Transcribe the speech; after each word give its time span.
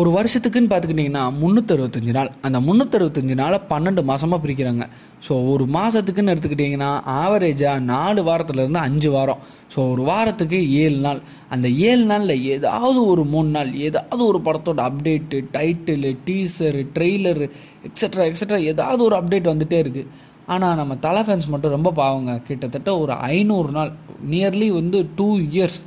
ஒரு 0.00 0.10
வருஷத்துக்குன்னு 0.16 0.70
பார்த்துக்கிட்டிங்கன்னா 0.70 1.22
முந்நூற்றறுபத்தஞ்சு 1.40 2.12
நாள். 2.16 2.30
அந்த 2.46 2.58
முந்நூற்றறுபத்தஞ்சு 2.66 3.34
நாளை 3.40 3.58
பன்னெண்டு 3.72 4.02
மாதமாக 4.10 4.38
பிரிக்கிறாங்க. 4.44 4.84
ஸோ 5.26 5.32
ஒரு 5.52 5.64
மாதத்துக்குன்னு 5.74 6.32
எடுத்துக்கிட்டிங்கன்னா 6.34 6.88
ஆவரேஜாக 7.22 7.82
நாலு 7.90 8.22
வாரத்துலேருந்து 8.28 8.80
அஞ்சு 8.86 9.10
வாரம். 9.16 9.42
ஸோ 9.74 9.78
ஒரு 9.92 10.02
வாரத்துக்கு 10.10 10.58
ஏழு 10.84 10.98
நாள். 11.06 11.20
அந்த 11.54 11.68
ஏழு 11.88 12.04
நாளில் 12.12 12.44
ஏதாவது 12.54 13.00
ஒரு 13.12 13.24
மூணு 13.34 13.50
நாள் 13.56 13.72
ஏதாவது 13.88 14.22
ஒரு 14.30 14.40
படத்தோட 14.46 14.80
update 14.88 15.40
title 15.56 16.12
teaser 16.28 16.82
trailer 16.96 17.48
extra 17.88 18.24
extra 18.30 18.60
ஏதாவது 18.72 19.02
ஒரு 19.08 19.16
அப்டேட் 19.20 19.52
வந்துகிட்டே 19.52 19.80
இருக்குது 19.84 20.10
ஆனால் 20.52 20.78
நம்ம 20.80 20.92
தலை 21.06 21.22
ஃபேன்ஸ் 21.26 21.52
மட்டும் 21.54 21.76
ரொம்ப 21.76 21.92
பாவங்க. 22.02 22.32
கிட்டத்தட்ட 22.48 22.92
ஒரு 23.02 23.12
ஐநூறு 23.34 23.72
நாள் 23.78 23.92
நியர்லி 24.32 24.70
வந்து 24.80 25.00
டூ 25.18 25.28
இயர்ஸ் 25.50 25.82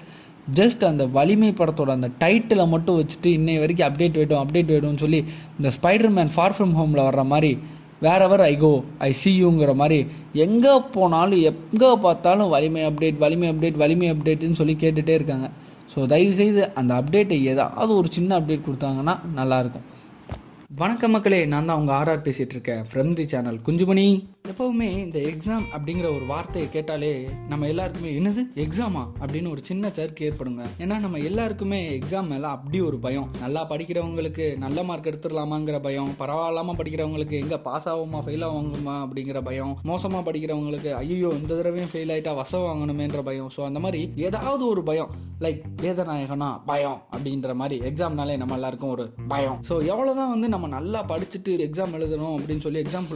ஜஸ்ட் 0.54 0.86
அந்த 0.86 1.05
வலிமை 1.05 1.52
படத்தோட 1.52 1.88
அந்த 1.88 2.09
டைட்டிலை 2.20 2.68
மட்டும் 2.68 2.98
வச்சுட்டு 3.00 3.30
இன்னை 3.38 3.59
வரைக்கும் 3.59 3.88
அப்டேட் 3.89 4.12
வேணும் 4.12 4.41
அப்டேட் 4.44 4.73
வேணும்னு 4.75 4.98
சொல்லி 4.98 5.23
இந்த 5.58 5.72
ஸ்பைடர் 5.77 6.09
மேன் 6.09 6.31
ஃபார் 6.36 6.52
ஃப்ரம் 6.52 6.76
ஹோமில் 6.80 7.05
வர்ற 7.08 7.23
மாதிரி 7.23 7.58
வேற 7.99 8.23
எவர் 8.23 8.41
ஐ 8.41 8.58
கோ 8.58 8.84
ஐ 9.00 9.12
சி 9.12 9.44
யூங்கிற 9.44 9.76
மாதிரி 9.76 10.05
எங்கே 10.34 10.80
போனாலும் 10.91 11.41
எங்கே 11.41 11.95
பார்த்தாலும் 11.95 12.50
வலிமை 12.50 12.84
அப்டேட் 12.86 13.17
வலிமை 13.17 13.50
அப்டேட் 13.50 13.77
வலிமை 13.77 14.12
அப்டேட்னு 14.12 14.52
சொல்லி 14.52 14.76
கேட்டுகிட்டே 14.80 15.09
இருக்காங்க. 15.09 15.50
ஸோ 15.95 16.05
தயவுசெய்து 16.05 16.73
அந்த 16.73 17.02
அப்டேட்டை 17.02 17.41
ஏதாவது 17.41 17.95
ஒரு 17.95 18.08
சின்ன 18.12 18.39
அப்டேட் 18.39 18.67
கொடுத்தாங்கன்னா 18.67 19.17
நல்லாயிருக்கும் 19.36 19.86
வணக்கம் 20.79 21.11
மக்களே 21.11 21.45
நான் 21.45 21.65
தான் 21.65 21.79
உங்கள் 21.79 21.95
ஆர்ஆர் 21.95 22.23
பேசிகிட்டு 22.25 22.55
இருக்கேன். 22.55 22.81
From 22.91 23.11
the 23.17 23.27
channel 23.31 23.59
Kunjumani. 23.66 24.05
எப்போவுமே 24.52 24.88
இந்த 25.03 25.20
எக்ஸாம் 25.20 25.66
அப்படிங்கிற 25.75 26.07
ஒரு 26.16 26.25
வார்த்தையை 26.31 26.70
கேட்டாலே 26.70 27.11
நம்ம 27.52 27.67
எல்லாருக்குமே 27.67 28.09
என்னது? 28.20 28.41
எக்ஸாமா 28.63 29.03
அப்படின்னு 29.21 29.49
ஒரு 29.49 29.61
சின்ன 29.63 29.91
சர்க்கு 29.97 30.25
ஏற்படுங்க. 30.30 30.63
ஏன்னா 30.83 30.95
நம்ம 30.99 31.17
எல்லாருக்குமே 31.17 31.80
எக்ஸாம் 31.99 32.27
மேலே 32.27 32.47
அப்படி 32.55 32.81
ஒரு 32.81 32.97
பயம். 32.97 33.30
நல்லா 33.43 33.61
படிக்கிறவங்களுக்கு 33.69 34.57
நல்ல 34.57 34.83
மார்க் 34.83 35.09
எடுத்துடலாமாங்கிற 35.11 35.80
பயம். 35.80 36.11
பரவாயில்லாமல் 36.19 36.80
படிக்கிறவங்களுக்கு 36.81 37.38
எங்கே 37.44 37.57
பாஸ் 37.57 37.89
ஆகுமா 37.89 38.22
ஃபெயில் 38.28 38.45
ஆகுமா 38.50 38.95
அப்படிங்கிற 39.05 39.41
பயம். 39.50 39.73
மோசமாக 39.91 40.31
படிக்கிறவங்களுக்கு 40.31 40.91
ஐயோ 40.94 41.31
இந்த 41.41 41.52
தடவையும் 41.55 41.91
ஃபெயில் 41.94 42.13
ஆகிட்டா 42.16 42.35
வசம் 42.41 42.67
வாங்கணுமேன்ற 42.69 43.23
பயம். 43.30 43.50
ஸோ 43.57 43.63
அந்த 43.63 43.80
மாதிரி 43.80 44.11
ஏதாவது 44.16 44.67
ஒரு 44.67 44.83
பயம். 44.83 45.13
லைக் 45.39 45.63
வேதநாயகனா? 45.81 46.52
பயம் 46.66 47.00
அப்படின்ற 47.16 47.55
மாதிரி 47.55 47.80
எக்ஸாம்னாலே 47.91 48.38
நம்ம 48.44 48.53
எல்லாருக்கும் 48.53 48.89
ஒரு 48.89 49.07
பயம். 49.28 49.57
ஸோ 49.69 49.73
எவ்வளோதான் 49.94 50.33
வந்து 50.35 50.50
நம்ம 50.50 50.63
நல்லா 50.75 51.02
படிச்சுட்டு 51.11 51.53
எக்ஸாம் 51.67 51.95
எழுதணும் 51.99 52.35
அப்படின்னு 52.38 52.66
சொல்லி 52.66 52.81
எக்ஸாம் 52.83 53.09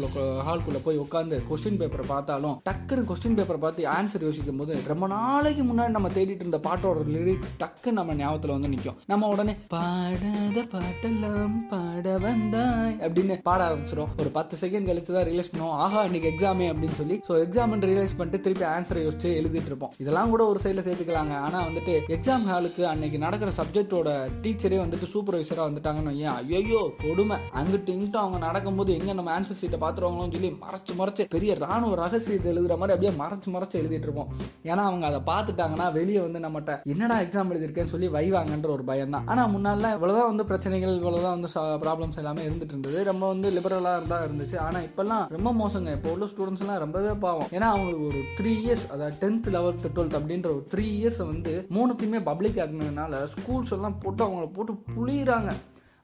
ஹால்குள்ளே 0.47 0.81
போய் 0.87 1.01
உட்காந்து 1.05 1.39
கொஸ்டின் 1.49 1.79
பேப்பரை 1.81 2.05
பார்த்தாலும் 2.13 2.55
டக்குன்னு 2.69 3.07
கொஸ்டின் 3.09 3.37
பேப்பரை 3.39 3.61
பார்த்து 3.65 3.87
ஆன்சர் 3.95 4.25
யோசிக்கும் 4.27 4.61
போது 4.63 4.75
ரொம்ப 4.91 5.07
நாளைக்கு 5.15 5.65
முன்னாடி 5.69 5.95
நம்ம 5.97 6.11
தேடிட்டு 6.17 6.45
இருந்த 6.45 6.61
பாட்டோட 6.67 7.05
லிரிக்ஸ் 7.15 7.53
டக்கு 7.63 7.91
நம்ம 7.99 8.15
ஞாபகத்தில் 8.21 8.55
வந்து 8.55 8.73
நிற்கும் 8.73 8.99
நம்ம 9.13 9.29
உடனே 9.33 9.55
பாடாத 9.75 10.65
பாட்டெல்லாம் 10.75 11.57
பாட 11.73 12.17
வந்தாய் 12.25 12.95
அப்படின்னு 13.05 13.37
பாட 13.49 13.61
ஆரம்பிச்சிடும் 13.69 14.13
ஒரு 14.21 14.29
பத்து 14.37 14.55
செகண்ட் 14.61 14.87
கழிச்சு 14.89 15.11
தான் 15.15 15.27
ரியலைஸ் 15.29 15.51
பண்ணுவோம். 15.51 15.77
ஆஹா 15.83 16.01
இன்னைக்கு 16.07 16.29
எக்ஸாமே 16.31 16.67
அப்படின்னு 16.71 16.97
சொல்லி 17.01 17.15
ஸோ 17.27 17.33
எக்ஸாம் 17.45 17.75
ரியலைஸ் 17.89 18.15
பண்ணிட்டு 18.19 18.43
திருப்பி 18.45 18.65
ஆன்சரை 18.75 19.01
யோசிச்சு 19.05 19.29
எழுதிட்டு 19.39 19.69
இருப்போம். 19.71 19.93
இதெல்லாம் 20.03 20.31
கூட 20.33 20.43
ஒரு 20.51 20.59
சைடில் 20.63 20.85
சேர்த்துக்கலாங்க. 20.87 21.35
ஆனால் 21.45 21.65
வந்துட்டு 21.69 21.93
எக்ஸாம் 22.15 22.45
ஹாலுக்கு 22.51 22.83
அன்னைக்கு 22.91 23.19
நடக்கிற 23.25 23.51
சப்ஜெக்டோட 23.59 24.09
டீச்சரே 24.43 24.79
வந்துட்டு 24.83 25.09
சூப்பர்வைசராக 25.13 25.67
வந்துட்டாங்கன்னு 25.69 26.15
ஐயோ 26.35 26.81
கொடுமை. 27.05 27.38
அங்கிட்டு 27.59 27.93
இங்கிட்டும் 27.95 28.23
அவங்க 28.23 28.37
நடக்கும்போது 28.45 28.91
எங்க 28.99 29.13
நம்ம 29.19 29.31
ஆன்சர் 29.37 29.59
சீட்டை 29.61 29.79
பார்த்துருவாங்களோன்னு 29.83 30.35
சொல்லி 30.37 30.51
மறைச்சு 30.65 30.93
மறைச்சு 30.99 31.25
பெரிய 31.35 31.51
ராணுவ 31.65 31.95
ரகசியத்தை 32.03 32.49
எழுதுற 32.53 32.77
மாதிரி 32.81 32.95
அப்படியே 32.95 33.13
மறைச்சு 33.21 33.49
மறைச்சு 33.55 33.79
எழுதிட்டு 33.81 34.07
இருப்போம். 34.07 34.31
ஏன்னா 34.69 34.83
அவங்க 34.89 35.05
அதை 35.09 35.19
பார்த்துட்டாங்கன்னா 35.31 35.87
வெளியே 35.99 36.21
வந்து 36.25 36.39
நம்மகிட்ட 36.45 36.75
என்னடா 36.93 37.17
எக்ஸாம் 37.25 37.51
எழுதிருக்கேன்னு 37.53 37.93
சொல்லி 37.95 38.09
வைவாங்கன்ற 38.17 38.69
ஒரு 38.77 38.83
பயம் 38.91 39.15
தான் 39.15 39.27
ஆனால் 39.33 39.51
முன்னால 39.55 39.93
இவ்வளோதான் 39.97 40.29
வந்து 40.31 40.45
பிரச்சனைகள் 40.51 40.95
இவ்வளவுதான் 41.01 41.35
வந்து 41.37 41.51
ப்ராப்ளம்ஸ் 41.85 42.19
எல்லாமே 42.23 42.45
இருந்துட்டு 42.49 42.75
இருந்தது. 42.75 42.99
ரொம்ப 43.11 43.23
வந்து 43.33 43.49
லிபரலாக 43.57 43.99
இருந்தா 43.99 44.19
இருந்துச்சு. 44.27 44.57
ஆனால் 44.67 44.85
இப்பெல்லாம் 44.89 45.25
ரொம்ப 45.37 45.53
மோசங்க. 45.61 45.95
இப்போ 45.97 46.11
உள்ள 46.15 46.27
ஸ்டூடெண்ட்ஸ் 46.33 46.63
எல்லாம் 46.65 46.81
ரொம்பவே 46.85 47.13
பாவம். 47.25 47.49
ஏன்னா 47.57 47.69
அவங்களுக்கு 47.73 48.07
ஒரு 48.11 48.21
த்ரீ 48.39 48.53
இயர்ஸ் 48.65 48.85
அதாவது 48.93 49.17
டென்த் 49.23 49.49
லெவல்த் 49.57 49.87
டுவெல்த் 49.95 50.19
அப்படின்ற 50.19 50.49
ஒரு 50.55 50.65
த்ரீ 50.73 50.85
இயர்ஸ் 50.99 51.21
வந்து 51.33 51.53
மூணுத்தையுமே 51.77 52.21
பப்ளிக் 52.29 52.61
ஆகினதுனால 52.65 53.21
ஸ்கூல்ஸ் 53.35 53.75
எல்லாம் 53.77 53.99
போட்டு 54.03 54.23
அவங்கள 54.25 54.47
போட்டு 54.57 54.73
புளியிறாங்க 54.95 55.51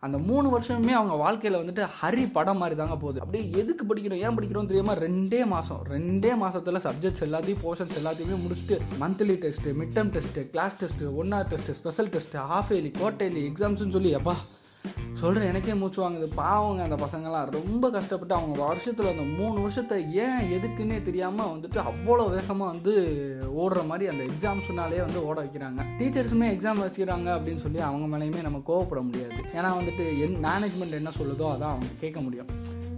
அந்த 0.06 0.18
மூணு 0.30 0.48
வருஷமே 0.54 0.94
அவங்க 0.98 1.16
வாழ்க்கையில் 1.24 1.60
வந்துட்டு 1.60 1.84
ஹரி 2.00 2.26
படம் 2.38 2.60
மாதிரி 2.62 2.76
தாங்க 2.80 2.96
போகுது. 3.04 3.22
அப்படியே 3.24 3.44
எதுக்கு 3.62 3.84
படிக்கிறோம் 3.90 4.24
ஏன் 4.26 4.36
படிக்கிறோம் 4.38 4.70
தெரியாமல் 4.72 5.00
ரெண்டே 5.06 5.42
மாதம் 5.54 5.82
ரெண்டே 5.94 6.32
மாதத்தில் 6.44 6.84
சப்ஜெக்ட்ஸ் 6.88 7.26
எல்லாத்தையும் 7.28 7.64
போர்ஷன்ஸ் 7.64 7.98
எல்லாத்தையுமே 8.02 8.38
முடிச்சுட்டு 8.44 8.78
monthly 9.04 9.38
test 9.46 9.76
mid 9.80 9.96
term 9.98 10.12
test 10.18 10.44
class 10.54 10.78
test 10.82 11.14
one 11.22 11.34
hour 11.38 11.50
test 11.54 11.78
special 11.80 12.12
test 12.16 12.46
half 12.52 12.72
yearly 12.76 12.94
quarterly 13.00 13.44
எக்ஸாம்ஸ்னு 13.52 13.96
சொல்லி 13.98 14.14
அப்பா 14.20 14.36
சொல்கிற 15.20 15.46
எனக்கே 15.46 15.74
மூச்சு 15.74 16.00
வாங்குது. 16.04 16.28
பாவங்க 16.36 16.82
அந்த 16.84 16.96
பசங்களாம் 17.06 17.52
ரொம்ப 17.52 17.90
கஷ்டப்பட்டு 17.90 18.36
அவங்க 18.36 18.66
வருஷத்தில் 18.66 19.12
அந்த 19.12 19.22
மூணு 19.22 19.58
வருஷத்தை 19.60 19.98
ஏன் 20.26 20.48
எதுக்குன்னே 20.58 20.98
தெரியாமல் 21.02 21.52
வந்துட்டு 21.54 21.80
அவ்வளோ 21.90 22.30
வேகமாக 22.30 22.72
வந்து 22.72 22.94
ஓடுற 23.64 23.86
மாதிரி 23.86 24.10
அந்த 24.14 24.24
எக்ஸாம்ஸ்னாலே 24.32 25.00
வந்து 25.06 25.26
ஓட 25.26 25.38
வைக்கிறாங்க. 25.42 25.82
டீச்சர்ஸுமே 26.00 26.50
எக்ஸாம் 26.56 26.84
வச்சுக்கிறாங்க 26.86 27.30
அப்படின்னு 27.38 27.64
சொல்லி 27.66 27.80
அவங்க 27.80 28.18
மேலேயுமே 28.18 28.42
நம்ம 28.42 28.62
கோவப்பட 28.68 29.04
முடியாது. 29.10 29.42
ஏன்னா 29.54 29.72
வந்துட்டு 29.80 30.06
என் 30.20 30.40
மேனேஜ்மெண்ட் 30.46 31.00
என்ன 31.02 31.14
சொல்லுதோ 31.20 31.48
அதான் 31.56 31.74
அவங்க 31.76 32.00
கேட்க 32.00 32.22
முடியும். 32.22 32.48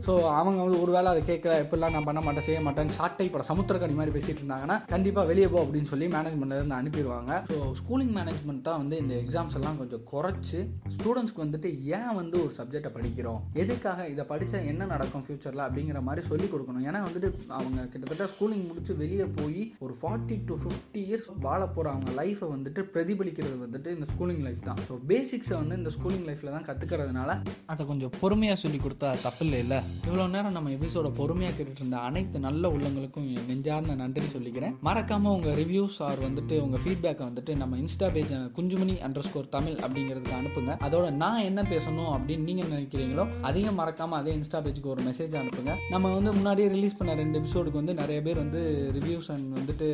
ஸோ 0.08 0.14
அவங்க 0.40 0.60
வந்து 0.66 0.82
ஒரு 0.84 0.92
வேளை 0.96 1.08
அதை 1.14 1.22
கேட்கல 1.30 1.54
இப்படிலாம் 1.64 1.96
நான் 1.96 2.06
பண்ண 2.10 2.20
மாட்டேன் 2.26 2.46
செய்ய 2.48 2.60
மாட்டேன் 2.66 2.92
ஷார்ட் 2.98 3.18
டைப் 3.20 3.36
சமுத்திரக்கணி 3.50 3.96
மாதிரி 4.00 4.12
பேசிட்டு 4.16 4.42
இருந்தாங்கன்னா 4.42 4.78
கண்டிப்பாக 4.92 5.28
வெளியே 5.32 5.48
போ 5.54 5.58
அப்படின்னு 5.64 5.90
சொல்லி 5.92 6.06
மேனேஜ்மெண்ட்ல 6.14 6.60
இருந்து 6.60 6.78
அனுப்பிடுவாங்க. 6.78 7.32
ஸோ 7.50 7.56
ஸ்கூலிங் 7.80 8.14
மேனேஜ்மெண்ட் 8.18 8.64
தான் 8.68 8.80
வந்து 8.84 8.96
இந்த 9.04 9.14
எக்ஸாம்ஸ் 9.24 9.58
எல்லாம் 9.60 9.80
கொஞ்சம் 9.82 10.04
குறைச்சி 10.12 10.60
ஸ்டூடெண்ட்ஸ்க்கு 10.96 11.44
வந்துட்டு 11.46 11.72
ஏன் 11.98 12.14
வந்து 12.20 12.36
ஒரு 12.44 12.54
சப்ஜெக்டை 12.60 12.92
படிக்கிறோம்? 12.98 13.42
எதுக்காக 13.64 14.08
இதை 14.14 14.26
படித்தா 14.32 14.62
என்ன 14.72 14.88
நடக்கும் 14.94 15.26
ஃபியூச்சரில் 15.26 15.66
அப்படிங்கிற 15.66 16.02
மாதிரி 16.08 16.24
சொல்லி 16.30 16.48
கொடுக்கணும். 16.54 16.86
ஏன்னா 16.92 17.02
வந்துட்டு 17.08 17.30
அவங்க 17.60 17.86
கிட்டத்தட்ட 17.94 18.28
ஸ்கூலிங் 18.34 18.66
முடிச்சு 18.70 18.96
வெளியே 19.04 19.28
போய் 19.40 19.62
ஒரு 19.88 19.96
ஃபார்ட்டி 20.02 20.38
டு 20.50 20.58
ஃபிஃப்டி 20.64 21.04
இயர்ஸ் 21.10 21.30
வாழ 21.48 21.62
போகிற 21.76 21.94
அவங்க 21.96 22.14
லைஃப்பை 22.22 22.50
வந்துட்டு 22.56 22.84
பிரதிபலிக்கிறது 22.96 23.58
வந்துட்டு 23.66 23.96
இந்த 23.98 24.08
ஸ்கூலிங் 24.14 24.44
லைஃப் 24.48 24.64
தான். 24.70 24.82
ஸோ 24.90 25.02
பேசிக்ஸை 25.12 25.58
வந்து 25.62 25.80
இந்த 25.82 25.94
ஸ்கூலிங் 25.98 26.26
லைஃப்பில் 26.30 26.56
தான் 26.58 26.68
கற்றுக்கிறதுனால 26.72 27.40
அதை 27.76 27.86
கொஞ்சம் 27.94 28.16
பொறுமையாக 28.24 28.60
சொல்லி 28.66 28.82
கொடுத்தா 28.88 29.12
தப்பு 29.28 29.44
இல்லை 29.48 29.62
இல்லை? 29.68 29.82
இவ்வளோ 30.06 30.26
நேரம் 30.34 30.56
நம்ம 30.58 30.72
எபிசோட 30.76 31.08
பொறுமையாக 31.20 31.54
கேட்டுட்டு 31.56 31.82
இருந்த 31.84 31.98
அனைத்து 32.08 32.38
நல்ல 32.46 32.70
உள்ளங்களுக்கும் 32.76 33.28
நெஞ்சார்ந்த 33.50 33.96
நன்றி 34.02 34.28
சொல்லிக்கிறேன். 34.36 34.74
மறக்காமல் 34.88 35.34
உங்கள் 35.38 35.56
ரிவ்யூஸ் 35.62 35.98
ஆர் 36.08 36.22
வந்துட்டு 36.26 36.56
உங்கள் 36.66 36.82
ஃபீட்பேக்கை 36.84 37.24
வந்துட்டு 37.30 37.54
நம்ம 37.62 37.78
insta 37.84 38.08
page 38.16 38.34
Kunjumani 38.58 38.96
underscore 39.28 39.50
Tamil 39.56 39.78
அப்படிங்கிறதுக்கு 39.86 40.38
அனுப்புங்க. 40.40 40.74
அதோட 40.88 41.08
நான் 41.24 41.46
என்ன 41.50 41.62
பேசணும் 41.74 42.12
அப்படின்னு 42.16 42.48
நீங்கள் 42.50 42.72
நினைக்கிறீங்களோ 42.76 43.26
அதையும் 43.50 43.80
மறக்காமல் 43.82 44.20
அதே 44.22 44.34
இன்ஸ்டா 44.40 44.62
பேஜுக்கு 44.68 44.94
ஒரு 44.96 45.04
மெசேஜ் 45.10 45.36
அனுப்புங்க. 45.42 45.74
நம்ம 45.96 46.14
வந்து 46.18 46.34
முன்னாடியே 46.40 46.68
ரிலீஸ் 46.76 46.98
பண்ண 47.00 47.16
ரெண்டு 47.22 47.40
எபிசோடுக்கு 47.42 47.82
வந்து 47.82 47.96
நிறைய 48.02 48.20
பேர் 48.28 48.42
வந்து 48.44 48.62
ரிவ்யூஸ் 48.98 49.30
அண்ட் 49.36 49.50
வந்துட்டு 49.60 49.88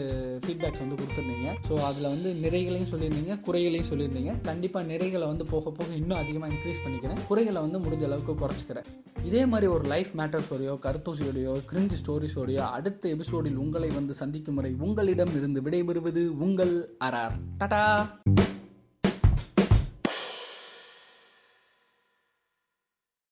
ஃபீட்பேக்ஸ் 0.45 0.83
வந்து 0.85 0.99
கொடுத்துருந்தீங்க. 1.01 1.49
ஸோ 1.69 1.73
அதில் 1.89 2.11
வந்து 2.13 2.31
நிறைகளையும் 2.45 2.91
சொல்லியிருந்தீங்க 2.93 3.39
குறைகளையும் 3.47 3.89
சொல்லியிருந்தீங்க. 3.91 4.33
கண்டிப்பாக 4.49 4.89
நிறைகளை 4.91 5.27
வந்து 5.33 5.47
போக 5.53 5.71
போக 5.79 5.89
இன்னும் 6.01 6.19
அதிகமாக 6.21 6.51
இன்க்ரீஸ் 6.55 6.83
பண்ணிக்கிறேன். 6.85 7.21
குறைகளை 7.31 7.59
வந்து 7.67 7.81
முடிஞ்ச 7.85 8.05
அளவுக்கு 8.09 8.35
குறைச்சிக்கிறேன். 8.43 8.89
இதே 9.29 9.41
மாதிரி 9.51 9.67
ஒரு 9.73 9.85
லைஃப் 9.93 10.11
மேட்டர்ஸோடையோ 10.17 10.75
கருத்தூசியோடையோ 10.85 11.55
கிரிஞ்சு 11.69 11.97
ஸ்டோரிஸோடையோ 12.01 12.63
அடுத்த 12.71 13.09
எபிசோடில் 13.09 13.57
உங்களை 13.57 13.91
வந்து 13.91 14.13
சந்திக்கும் 14.13 14.55
முறை 14.55 14.73
உங்களிடம் 14.81 15.35
இருந்து 15.35 15.61
விடைபெறுவது 15.61 16.23
உங்கள் 16.39 16.73
அரார் 17.03 17.37
டாடா! 17.57 17.83